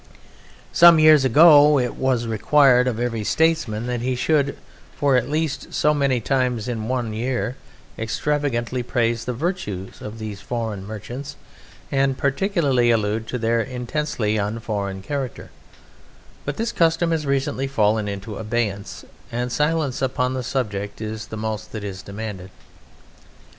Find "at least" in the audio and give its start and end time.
5.15-5.75